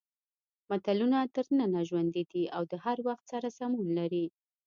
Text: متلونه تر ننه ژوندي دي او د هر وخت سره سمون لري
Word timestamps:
متلونه 0.69 1.19
تر 1.35 1.45
ننه 1.59 1.81
ژوندي 1.89 2.23
دي 2.31 2.43
او 2.55 2.61
د 2.71 2.73
هر 2.83 2.97
وخت 3.07 3.25
سره 3.33 3.47
سمون 3.59 3.87
لري 3.99 4.25